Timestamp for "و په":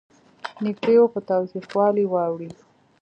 0.99-1.19